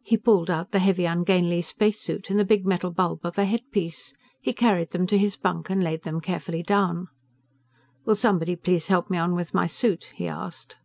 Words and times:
He 0.00 0.16
pulled 0.16 0.48
out 0.48 0.70
the 0.72 0.78
heavy, 0.78 1.04
ungainly 1.04 1.60
spacesuit 1.60 2.30
and 2.30 2.40
the 2.40 2.46
big 2.46 2.64
metal 2.64 2.90
bulb 2.90 3.26
of 3.26 3.36
a 3.36 3.44
headpiece. 3.44 4.14
He 4.40 4.54
carried 4.54 4.92
them 4.92 5.06
to 5.08 5.18
his 5.18 5.36
bunk 5.36 5.68
and 5.68 5.84
laid 5.84 6.04
them 6.04 6.22
carefully 6.22 6.62
down. 6.62 7.08
"Will 8.06 8.16
somebody 8.16 8.56
please 8.56 8.86
help 8.86 9.10
me 9.10 9.18
on 9.18 9.34
with 9.34 9.52
my 9.52 9.66
suit?" 9.66 10.12
he 10.14 10.26
asked. 10.26 10.78